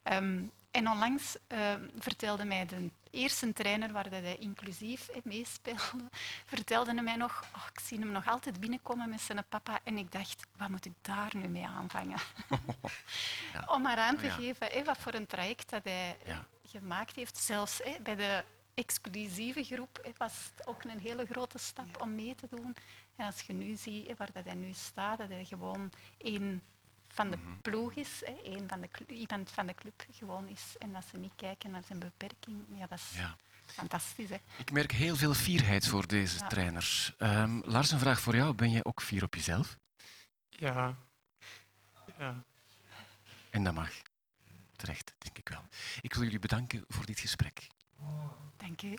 [0.02, 0.38] Ehm,
[0.74, 6.08] en onlangs eh, vertelde mij de eerste trainer waar dat hij inclusief meespeelde,
[6.54, 9.98] vertelde hij mij nog, oh, ik zie hem nog altijd binnenkomen met zijn papa en
[9.98, 12.18] ik dacht, wat moet ik daar nu mee aanvangen?
[13.52, 13.64] Ja.
[13.66, 14.32] Om maar aan te Ja.
[14.32, 16.46] geven wat voor een traject dat hij Ja.
[16.66, 17.36] gemaakt heeft.
[17.36, 22.46] Zelfs bij de exclusieve groep was het ook een hele grote stap om mee te
[22.50, 22.76] doen.
[23.16, 26.62] En als je nu ziet waar dat hij nu staat, dat hij gewoon één
[27.14, 28.32] van de ploeg is, eh,
[28.68, 30.62] van de iemand van de club gewoon is.
[30.78, 33.36] En dat ze niet kijken naar zijn beperking, ja, dat is Ja.
[33.66, 34.28] fantastisch.
[34.28, 34.36] Hè?
[34.56, 36.46] Ik merk heel veel fierheid voor deze Ja.
[36.46, 37.12] trainers.
[37.18, 38.54] Ehm, Lars, een vraag voor jou.
[38.54, 39.76] Ben jij ook fier op jezelf?
[40.48, 40.96] Ja.
[42.18, 42.42] Ja.
[43.50, 43.90] En dat mag.
[44.76, 45.62] Terecht, denk ik wel.
[46.00, 47.66] Ik wil jullie bedanken voor dit gesprek.
[48.56, 48.94] Dank u.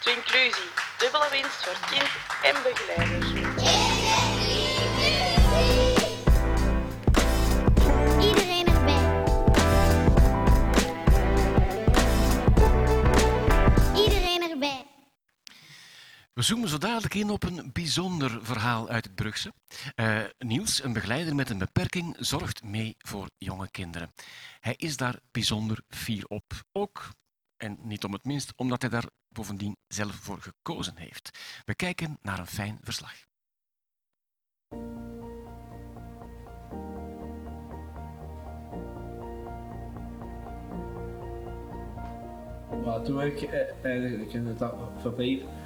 [0.00, 2.10] To inclusie, dubbele winst voor kind
[2.42, 4.33] en begeleider.
[16.34, 19.52] We zoomen zo dadelijk in op een bijzonder verhaal uit het Brugse.
[19.94, 24.12] Eh, Niels, een begeleider met een beperking, zorgt mee voor jonge kinderen.
[24.60, 26.52] Hij is daar bijzonder fier op.
[26.72, 27.10] Ook,
[27.56, 31.38] en niet om het minst, omdat hij daar bovendien zelf voor gekozen heeft.
[31.64, 33.14] We kijken naar een fijn verslag.
[42.84, 44.62] Maar toen ik eh, eigenlijk in het
[45.00, 45.63] verbleef, eh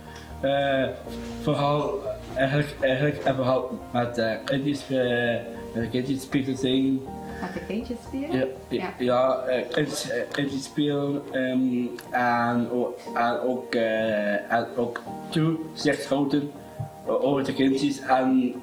[1.42, 1.98] vooral
[2.34, 5.36] eigenlijk, eigenlijk een verhaal met uh, kindjes, uh,
[5.74, 7.02] met kindjes spelen zingen.
[7.40, 8.38] Met de kindjes spelen?
[8.38, 8.92] Ja, ja.
[8.98, 16.06] ja eh, kindjes, eh, kindjes spelen ehm, en, ook- en ook, eh, en ook toezicht
[16.08, 16.50] houden
[17.06, 18.54] over de kindjes en,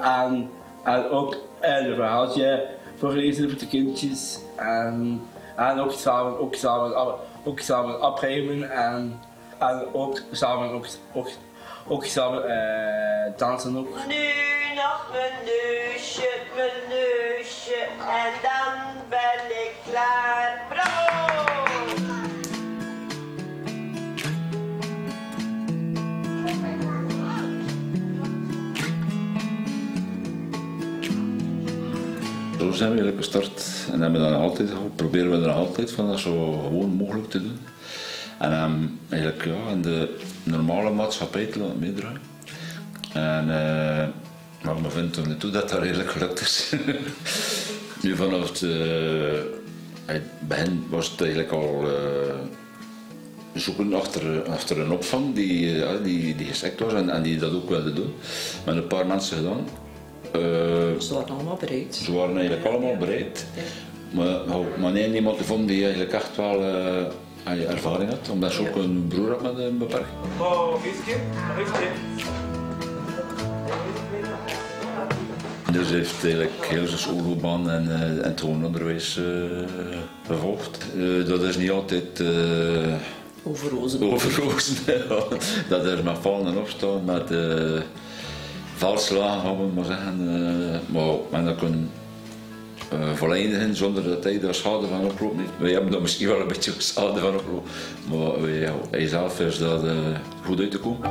[0.00, 0.50] en,
[0.84, 5.20] en ook een verhaaltje voorlezen voor de kindjes en,
[5.56, 9.20] en ook samen, ook samen, ook samen opruimen en,
[9.58, 11.28] en ook samen, ook, ook,
[11.88, 13.88] ook samen eh, dansen ook.
[14.06, 14.32] Nu
[14.74, 20.62] nog mijn neusje, mijn neusje en dan ben ik klaar.
[20.68, 21.36] Bravo!
[32.58, 36.08] Zo zijn we eigenlijk gestart en hebben we dan altijd, proberen we er altijd van
[36.08, 37.67] dat zo gewoon mogelijk te doen.
[38.38, 38.72] En ehm,
[39.08, 42.20] eigenlijk ja, in de normale maatschappij te laten meedraaien.
[43.12, 44.06] En uh,
[44.64, 46.72] maar we vinden tot nu toe dat dat redelijk gelukt is.
[48.02, 49.40] nu vanaf het, uh,
[50.04, 51.90] het begin was het eigenlijk al uh,
[53.54, 57.68] zoeken achter, achter een opvang die, die, die geschikt was en, en die dat ook
[57.68, 58.14] wilde doen.
[58.66, 59.66] Met een paar mensen gedaan.
[61.00, 61.94] Ze waren allemaal bereid.
[61.94, 63.46] Ze waren eigenlijk allemaal bereid.
[63.54, 63.62] Ja.
[64.10, 66.60] Maar, maar nee, niemand gevonden die eigenlijk echt wel
[67.48, 70.16] uh, ervaring had, omdat ze ook een broer had met een beperking.
[70.40, 70.82] Oh.
[75.72, 79.24] Dus hij heeft eigenlijk heel zijn schoolloopbaan en, uh, en het onderwijs uh,
[80.26, 80.86] gevolgd.
[80.96, 82.22] Uh, dat is niet altijd
[83.42, 84.12] Over rozen.
[84.12, 84.76] Over rozen,
[85.08, 85.22] ja.
[85.68, 87.80] Dat er met vallen en opstaan, met uh,
[88.76, 90.20] valslagen, gaan we maar zeggen.
[90.20, 91.90] Uh, maar men dat kunnen
[92.92, 95.04] uh, zonder dat hij daar schade van
[95.38, 95.50] heeft.
[95.58, 97.70] Wij hebben daar misschien wel een beetje schade van oplopen,
[98.10, 99.92] maar ja, hij zelf is dat uh,
[100.44, 101.10] goed uit te komen.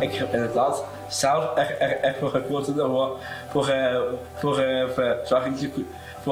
[0.00, 3.18] Ik heb inderdaad zelf echt, echt, echt voor gekozen voor,
[3.50, 4.00] voor, uh,
[4.34, 5.84] voor, uh, verzorging te, voor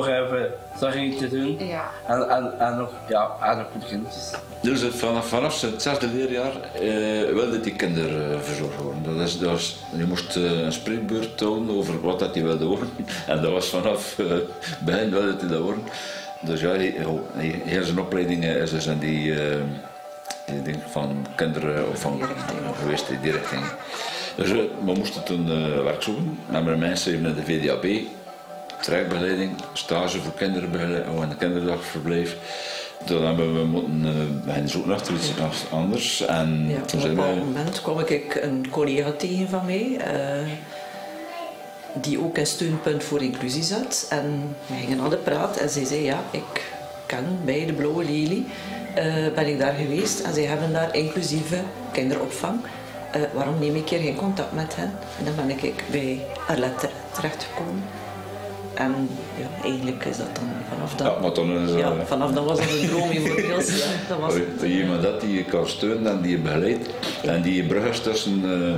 [0.05, 1.67] uh, verzorging te doen.
[1.67, 1.91] Ja.
[2.07, 4.31] En, en, en nog, ja, en nog voor de kindjes.
[4.63, 9.03] Dus het, vanaf, vanaf het zesde leerjaar uh, wilde die kinder verzorgd worden.
[9.03, 12.91] Dat is, dat is, je moest een spreekbeurt tonen over wat dat hij wilde worden.
[13.27, 14.27] En dat was vanaf uh,
[14.85, 15.85] begin wilde hij dat worden.
[16.41, 16.95] Dus ja, hij,
[17.65, 19.35] heel zijn opleiding is dus in die,
[20.47, 22.23] die ding van kinderen of van
[22.81, 23.63] geweest in die richting.
[24.37, 26.39] Dus we moesten toen uh, werk zoeken.
[26.47, 27.85] We hebben mensen even naar de VDAB,
[28.81, 32.37] trajectbegeleiding, stage voor kinderbegeleiding en een kinderdagverblijf.
[33.05, 34.05] Toen hebben we moeten
[34.47, 36.21] uh, gaan zoeken naar iets anders.
[36.21, 40.49] En ja, toen op een moment kwam ik een collega tegen van mij, uh,
[41.93, 44.07] die ook in steunpunt voor inclusie zat.
[44.11, 46.73] En we gingen aan de praat en zij zei, ja, ik
[47.07, 48.47] ken bij de Blauwe Lelie,
[49.35, 51.63] ben ik daar geweest en zij hebben daar inclusieve
[51.93, 52.61] kinderopvang.
[53.17, 54.93] Uh, waarom neem ik hier geen contact met hen?
[55.19, 57.83] En dan ben ik bij Arlette terechtgekomen.
[58.77, 59.09] En
[59.39, 61.07] ja, eigenlijk is dat dan vanaf dan...
[61.07, 63.79] Ja, maar dan is, ja, vanaf dan was dat een droom voor Niels.
[63.79, 66.89] Ja, dat was dat iemand dat die je kan steunen en die je begeleidt.
[67.23, 68.75] En die je brug is tussen uh,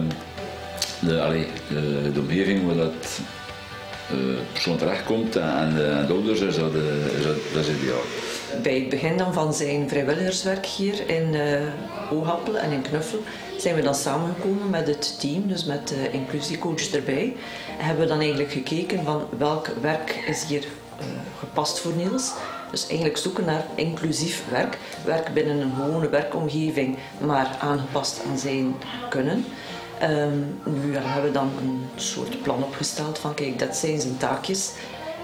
[1.08, 3.20] de, allee, de, de, omgeving waar dat
[4.12, 4.18] uh,
[4.52, 6.72] persoon terechtkomt en de, en de ouders, is dat,
[7.18, 8.02] is dat, dat is ideaal.
[8.62, 13.18] Bij het begin dan van zijn vrijwilligerswerk hier in uh, Oogappel en in Knuffel
[13.62, 17.36] zijn we dan samengekomen met het team, dus met de inclusiecoach erbij.
[17.78, 20.64] En hebben we dan eigenlijk gekeken van welk werk is hier
[21.00, 21.06] uh,
[21.38, 22.32] gepast voor Niels.
[22.70, 24.78] Dus eigenlijk zoeken naar inclusief werk.
[25.04, 28.74] Werk binnen een gewone werkomgeving, maar aangepast aan zijn
[29.08, 29.44] kunnen.
[30.02, 34.72] Um, nu hebben we dan een soort plan opgesteld van kijk, dat zijn zijn taakjes.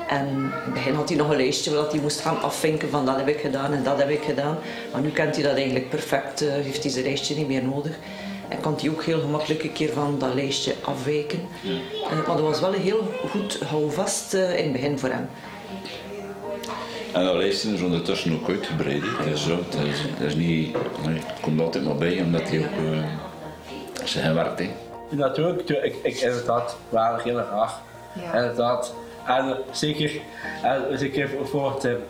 [0.09, 3.07] En in het begin had hij nog een lijstje dat hij moest gaan afvinken van
[3.07, 4.59] dat heb ik gedaan en dat heb ik gedaan.
[4.93, 7.99] Maar nu kent hij dat eigenlijk perfect, uh, heeft hij zijn lijstje niet meer nodig.
[8.49, 11.41] En kan hij ook heel gemakkelijk een keer van dat lijstje afwijken.
[11.61, 11.71] Ja.
[11.71, 15.29] Uh, maar dat was wel een heel goed houvast uh, in het begin voor hem.
[17.13, 19.03] En dat lijstje is ondertussen ook uitgebreid.
[19.19, 22.49] Het is, zo, het is, het is niet, nee, het komt altijd maar bij omdat
[22.49, 23.05] hij ook uh,
[24.05, 24.63] zijn werkt.
[25.11, 27.81] Natuurlijk, ik, ik inderdaad wel heel graag.
[28.15, 28.35] Ja.
[28.35, 28.95] Inderdaad.
[29.27, 30.21] En zeker,
[30.63, 32.03] en zeker voor, de,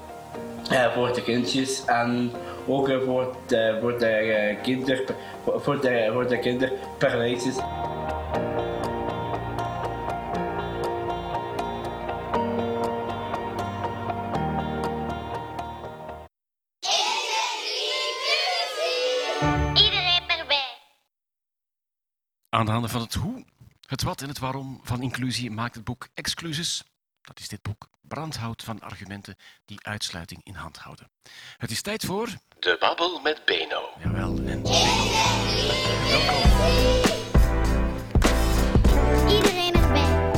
[0.72, 2.32] uh, voor de kindjes en
[2.66, 5.04] ook voor de, voor de kinder,
[5.44, 7.56] voor de, voor de kinderparalysis.
[19.74, 20.78] Iedereen erbij.
[22.48, 23.44] Aan de handen van het hoe,
[23.86, 26.84] het wat en het waarom van inclusie maakt het boek Excluses,
[27.24, 31.10] dat is dit boek, brandhout van argumenten die uitsluiting in hand houden.
[31.56, 32.28] Het is tijd voor...
[32.58, 33.88] De Babbel met Beno.
[34.02, 34.62] Jawel, en Beno.
[36.08, 36.52] Welkom.
[39.28, 40.30] Iedereen erbij.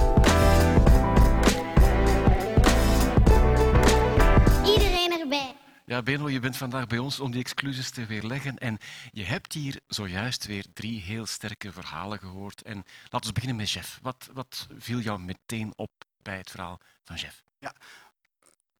[4.65, 5.55] Iedereen erbij.
[5.85, 8.59] Ja, Beno, je bent vandaag bij ons om die excuses te weerleggen.
[8.59, 8.79] En
[9.13, 12.63] je hebt hier zojuist weer drie heel sterke verhalen gehoord.
[12.63, 13.99] En laten we beginnen met Jeff.
[14.03, 15.91] Wat, wat viel jou meteen op
[16.27, 17.43] bij het verhaal van Jeff?
[17.59, 17.75] Ja,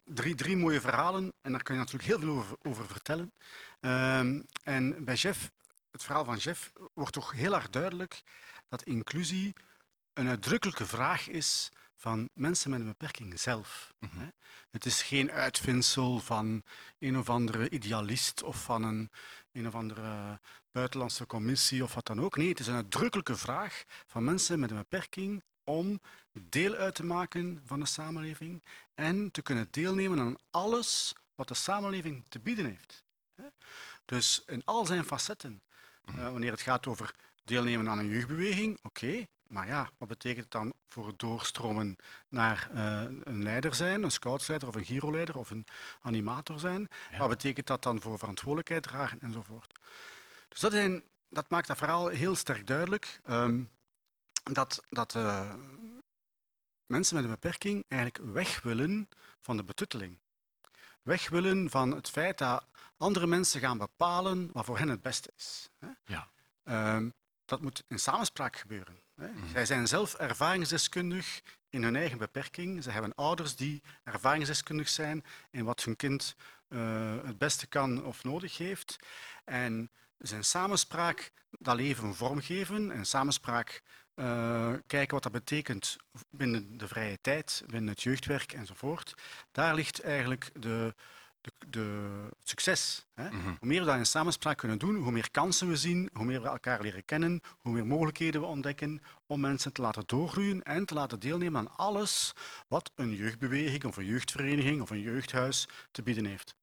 [0.05, 3.33] drie, drie mooie verhalen en daar kun je natuurlijk heel veel over, over vertellen.
[3.81, 5.51] Um, en bij Jeff,
[5.91, 8.23] het verhaal van Jeff, wordt toch heel erg duidelijk
[8.69, 9.53] dat inclusie
[10.13, 13.93] een uitdrukkelijke vraag is van mensen met een beperking zelf.
[13.99, 14.33] Mm -hmm.
[14.71, 16.63] Het is geen uitvindsel van
[16.99, 19.11] een of andere idealist of van een,
[19.53, 22.37] een of andere buitenlandse commissie of wat dan ook.
[22.37, 26.01] Nee, het is een uitdrukkelijke vraag van mensen met een beperking om
[26.33, 28.63] deel uit te maken van de samenleving
[28.95, 33.05] en te kunnen deelnemen aan alles wat de samenleving te bieden heeft.
[34.05, 35.63] Dus in al zijn facetten.
[36.09, 40.43] Uh, wanneer het gaat over deelnemen aan een jeugdbeweging, oké, okay, maar ja, wat betekent
[40.43, 41.97] het dan voor het doorstromen
[42.29, 45.67] naar uh, een leider zijn, een scoutsleider of een giroleider of een
[46.01, 46.89] animator zijn?
[47.11, 47.19] Ja.
[47.19, 49.79] Wat betekent dat dan voor verantwoordelijkheid dragen enzovoort?
[50.49, 53.21] Dus dat, zijn, dat maakt dat verhaal heel sterk duidelijk.
[53.31, 53.71] Um,
[54.53, 55.55] dat, dat uh,
[56.87, 59.09] mensen met een beperking eigenlijk weg willen
[59.41, 60.19] van de betutteling.
[61.03, 65.33] Weg willen van het feit dat andere mensen gaan bepalen wat voor hen het beste
[65.37, 65.69] is.
[66.05, 66.31] Ja.
[66.95, 69.01] Um, dat moet in samenspraak gebeuren.
[69.15, 69.29] Hè.
[69.29, 69.49] Mm.
[69.49, 72.83] Zij zijn zelf ervaringsdeskundig in hun eigen beperking.
[72.83, 76.37] Ze hebben ouders die ervaringsdeskundig zijn in wat hun kind
[76.69, 78.97] eh, het beste kan of nodig heeft.
[79.45, 83.83] En zijn samenspraak dat leven vormgeven en samenspraak
[84.17, 85.97] eh, kijken wat dat betekent
[86.31, 89.15] binnen de vrije tijd, binnen het jeugdwerk enzovoort.
[89.53, 90.95] Daar ligt eigenlijk de,
[91.41, 91.81] de, de
[92.39, 93.07] het succes.
[93.15, 93.31] Hè?
[93.31, 93.47] Mhm.
[93.47, 96.43] Hoe meer we dat in samenspraak kunnen doen, hoe meer kansen we zien, hoe meer
[96.43, 100.85] we elkaar leren kennen, hoe meer mogelijkheden we ontdekken om mensen te laten doorgroeien en
[100.87, 102.33] te laten deelnemen aan alles
[102.69, 106.55] wat een jeugdbeweging of een jeugdvereniging of een jeugdhuis te bieden heeft.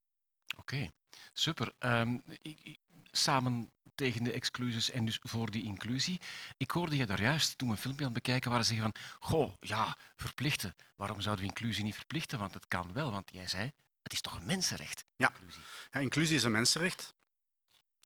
[0.58, 0.90] Oké,
[1.34, 1.74] super.
[1.80, 2.78] Ehm, ik- ik-
[3.18, 6.22] samen tegen de exclusies en dus voor die inclusie.
[6.58, 9.02] Ik hoorde je daar juist toen we een filmpje aan het bekijken waren zeggen van
[9.20, 10.76] goh, ja, verplichten.
[10.96, 12.40] Waarom zouden we inclusie niet verplichten?
[12.40, 13.72] Want het kan wel, want jij zei,
[14.02, 15.06] het is toch een mensenrecht?
[15.16, 15.32] Ja.
[15.92, 17.14] Ja, inclusie is een mensenrecht.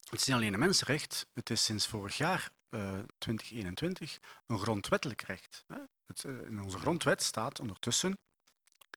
[0.10, 4.17] Het is niet alleen een mensenrecht, het is sinds vorig jaar, eh, 2021,
[4.48, 5.63] een grondwettelijk recht.
[5.67, 5.78] hè.
[6.06, 8.17] Het, eh, in onze grondwet staat ondertussen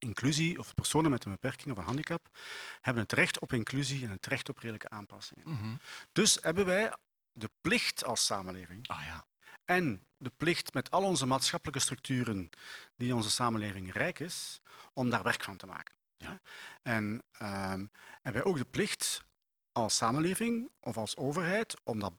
[0.01, 2.39] inclusie of personen met een beperking of een handicap
[2.81, 5.51] hebben het recht op inclusie en het recht op redelijke aanpassingen.
[5.51, 5.75] Mhm.
[6.13, 6.97] Dus hebben wij
[7.33, 9.27] de plicht als samenleving Ah ja.
[9.65, 12.51] en de plicht met al onze maatschappelijke structuren
[12.97, 14.61] die onze samenleving rijk is,
[14.93, 15.95] om daar werk van te maken.
[16.17, 16.41] Ja.
[16.83, 17.87] En ehm,
[18.23, 19.25] hebben wij ook de plicht
[19.73, 22.13] als samenleving of als overheid om dat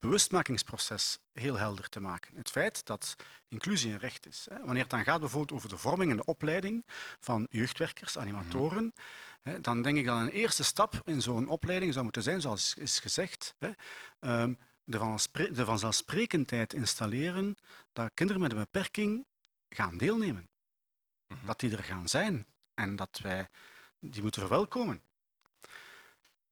[0.00, 2.36] bewustmakingsproces heel helder te maken.
[2.36, 3.16] Het feit dat
[3.48, 4.46] inclusie een recht is.
[4.50, 4.58] Hè.
[4.58, 6.86] Wanneer het dan gaat bijvoorbeeld over de vorming en de opleiding
[7.20, 8.92] van jeugdwerkers, animatoren,
[9.42, 12.74] hè, dan denk ik dat een eerste stap in zo'n opleiding zou moeten zijn, zoals
[12.74, 13.70] is gezegd, hè,
[14.20, 17.56] ehm, de, vanzelfspre- de vanzelfsprekendheid installeren
[17.92, 19.26] dat kinderen met een beperking
[19.68, 20.48] gaan deelnemen.
[21.44, 23.48] Dat die er gaan zijn en dat wij
[23.98, 25.02] die moeten verwelkomen.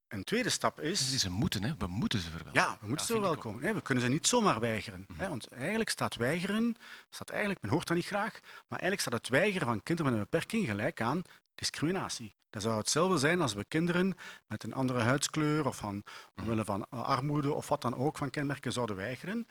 [0.08, 1.00] Een tweede stap is...
[1.00, 1.72] Het is een moeten, hè?
[1.78, 2.62] We moeten ze verwelkomen.
[2.62, 3.62] Ja, we moeten ze verwelkomen.
[3.62, 3.74] hè.
[3.74, 5.06] We kunnen ze niet zomaar weigeren.
[5.16, 6.76] hè, Want eigenlijk staat weigeren,
[7.10, 10.20] staat eigenlijk, men hoort dat niet graag, maar eigenlijk staat het weigeren van kinderen met
[10.20, 11.22] een beperking gelijk aan
[11.54, 12.34] discriminatie.
[12.50, 14.16] Dat zou hetzelfde zijn als we kinderen
[14.46, 16.02] met een andere huidskleur of van,
[16.36, 19.46] omwille van armoede of wat dan ook van kenmerken zouden weigeren.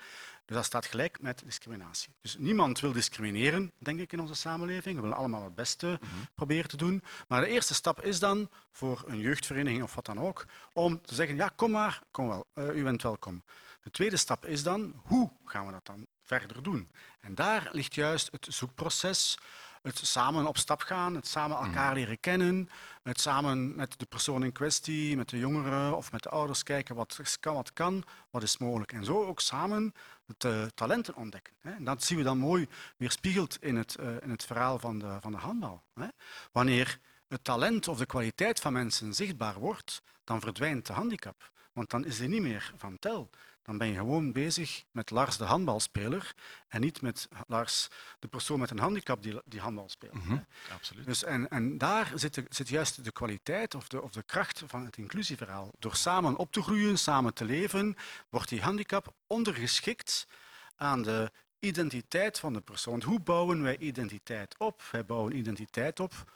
[0.47, 2.13] Dus dat staat gelijk met discriminatie.
[2.21, 4.95] Dus niemand wil discrimineren, denk ik, in onze samenleving.
[4.95, 5.99] We willen allemaal het beste
[6.35, 7.03] proberen te doen.
[7.27, 11.15] Maar de eerste stap is dan voor een jeugdvereniging of wat dan ook, om te
[11.15, 13.43] zeggen, ja, kom maar, kom wel, eh, u bent welkom.
[13.83, 16.91] De tweede stap is dan, hoe gaan we dat dan verder doen?
[17.19, 19.37] En daar ligt juist het zoekproces,
[19.81, 22.69] het samen op stap gaan, het samen elkaar leren kennen,
[23.03, 26.95] het samen met de persoon in kwestie, met de jongeren of met de ouders kijken
[26.95, 28.91] wat kan, wat kan, wat is mogelijk.
[28.91, 29.93] En zo ook samen
[30.27, 31.53] het eh, talenten ontdekken.
[31.61, 31.83] Hè.
[31.83, 35.31] Dat zien we dan mooi weerspiegeld in het, eh, in het verhaal van de, van
[35.31, 35.83] de handbal.
[35.93, 36.07] Hè.
[36.51, 41.51] Wanneer het talent of de kwaliteit van mensen zichtbaar wordt, dan verdwijnt de handicap.
[41.73, 43.29] Want dan is die niet meer van tel.
[43.67, 46.33] Dan ben je gewoon bezig met Lars de handbalspeler
[46.67, 47.87] en niet met Lars
[48.19, 50.13] de persoon met een handicap die, die handbal speelt.
[50.13, 50.37] Mhm,
[50.73, 51.05] Absoluut.
[51.05, 54.63] Dus en, en daar zit, de- zit juist de kwaliteit of de, of de kracht
[54.67, 55.71] van het inclusieverhaal.
[55.79, 57.95] Door samen op te groeien, samen te leven,
[58.29, 60.27] wordt die handicap ondergeschikt
[60.75, 63.03] aan de identiteit van de persoon.
[63.03, 64.83] Hoe bouwen wij identiteit op?
[64.91, 66.31] Wij bouwen identiteit op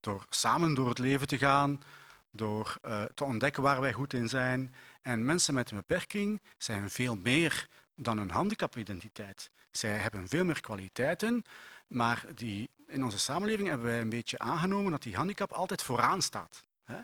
[0.00, 1.80] door samen door het leven te gaan,
[2.30, 4.74] door eh, te ontdekken waar wij goed in zijn.
[5.02, 9.50] En mensen met een beperking zijn veel meer dan een handicapidentiteit.
[9.70, 11.44] Zij hebben veel meer kwaliteiten,
[11.86, 16.22] maar die, in onze samenleving hebben wij een beetje aangenomen dat die handicap altijd vooraan
[16.22, 16.64] staat.
[16.84, 16.98] Hè?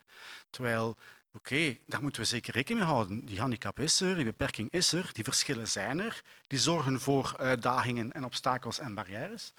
[0.50, 0.96] Terwijl,
[1.32, 3.24] oké, daar moeten we zeker rekening mee houden.
[3.24, 7.34] Die handicap is er, die beperking is er, die verschillen zijn er, die zorgen voor
[7.36, 9.52] uitdagingen en obstakels en barrières.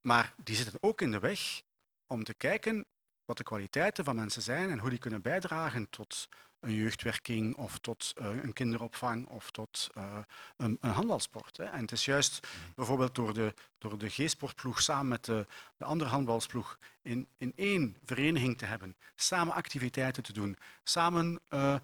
[0.00, 1.62] Maar die zitten ook in de weg
[2.06, 2.86] om te kijken
[3.28, 6.28] wat de kwaliteiten van mensen zijn en hoe die kunnen bijdragen tot
[6.60, 10.18] een jeugdwerking of tot eh, een kinderopvang of tot eh,
[10.56, 11.56] een, een handbalsport.
[11.56, 11.64] Hè.
[11.64, 16.10] En het is juist bijvoorbeeld door de, door de G-sportploeg samen met de, de andere
[16.10, 21.76] handbalsploeg in, in één vereniging te hebben, samen activiteiten te doen, samen eh,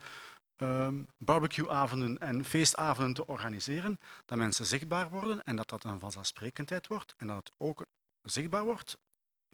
[0.56, 6.86] ehm, barbecueavonden en feestavonden te organiseren, dat mensen zichtbaar worden en dat dat een vanzelfsprekendheid
[6.86, 7.86] wordt en dat het ook
[8.22, 8.98] zichtbaar wordt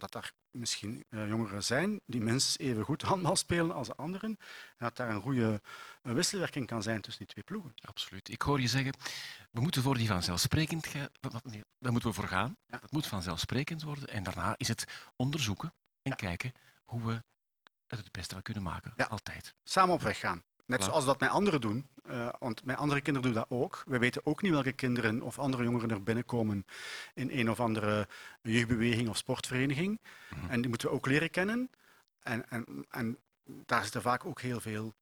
[0.01, 4.31] dat er misschien eh, jongeren zijn die minstens even goed handbal spelen als de anderen.
[4.31, 4.39] En
[4.79, 5.61] dat daar een goede
[6.03, 7.73] eh, wisselwerking kan zijn tussen die twee ploegen.
[7.81, 8.29] Absoluut.
[8.29, 8.93] Ik hoor je zeggen,
[9.51, 11.09] we moeten voor die vanzelfsprekend gaan.
[11.79, 12.57] Daar moeten we voor gaan.
[12.67, 14.09] Dat moet vanzelfsprekend worden.
[14.09, 14.85] En daarna is het
[15.17, 16.53] onderzoeken en kijken
[16.85, 17.23] hoe we
[17.87, 18.95] er het beste van kunnen maken.
[19.09, 19.55] Altijd.
[19.63, 20.43] Samen op weg gaan.
[20.71, 23.83] Net zoals dat mijn anderen doen, eh, want mijn andere kinderen doen dat ook.
[23.87, 26.67] We weten ook niet welke kinderen of andere jongeren er binnenkomen
[27.15, 28.09] in een of andere
[28.43, 30.01] jeugdbeweging of sportvereniging.
[30.49, 31.71] En die moeten we ook leren kennen.
[32.23, 34.95] En, en, en daar zitten vaak ook heel veel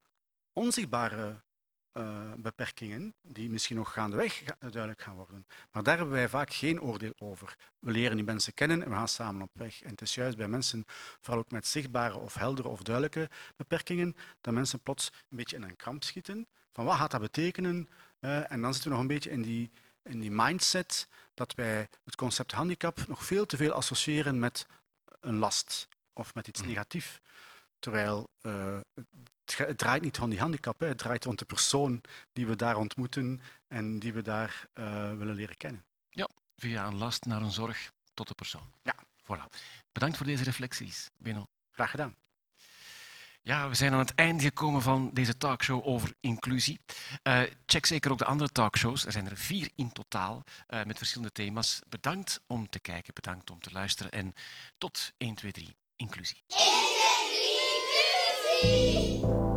[0.53, 1.41] onzichtbare
[1.99, 5.47] eh, beperkingen, die misschien nog gaandeweg ga- duidelijk gaan worden.
[5.73, 7.57] Maar daar hebben wij vaak geen oordeel over.
[7.79, 9.83] We leren die mensen kennen en we gaan samen op weg.
[9.83, 10.85] En het is juist bij mensen,
[11.21, 15.63] vooral ook met zichtbare of heldere of duidelijke beperkingen, dat mensen plots een beetje in
[15.63, 16.47] een kramp schieten.
[16.73, 17.89] Van wat gaat dat betekenen?
[18.21, 19.71] Eh, en dan zitten we nog een beetje in die,
[20.03, 24.67] in die mindset dat wij het concept handicap nog veel te veel associëren met
[25.21, 27.21] een last of met iets negatiefs.
[27.79, 28.79] Terwijl eh,
[29.57, 30.87] het, draait niet om die handicap, hè.
[30.87, 32.01] het draait rond de persoon
[32.33, 35.85] die we daar ontmoeten en die we daar eh, willen leren kennen.
[36.11, 38.73] Ja, via een last naar een zorg tot de persoon.
[38.83, 38.95] Ja.
[39.23, 39.59] Voilà.
[39.93, 41.47] Bedankt voor deze reflecties, Benno.
[41.71, 42.17] Graag gedaan.
[43.43, 46.81] Ja, we zijn aan het einde gekomen van deze talkshow over inclusie.
[47.23, 49.07] Eh, check zeker ook de andere talkshows.
[49.07, 51.81] Er zijn er vier in totaal eh, met verschillende thema's.
[51.89, 54.35] Bedankt om te kijken, bedankt om te luisteren en
[54.79, 56.43] tot 1, 2, 3, inclusie.
[58.61, 59.48] Bye!